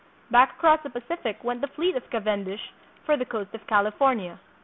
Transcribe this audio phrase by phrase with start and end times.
[0.31, 2.73] Back across the Pa cific went the fleet of Cavendish
[3.05, 4.39] for the coast of California.